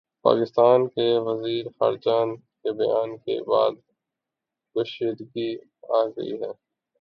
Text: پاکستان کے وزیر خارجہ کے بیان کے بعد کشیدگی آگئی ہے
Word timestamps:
پاکستان 0.25 0.87
کے 0.87 1.07
وزیر 1.19 1.65
خارجہ 1.69 2.19
کے 2.61 2.71
بیان 2.71 3.17
کے 3.17 3.41
بعد 3.43 3.75
کشیدگی 4.75 5.49
آگئی 5.93 6.33
ہے 6.33 6.51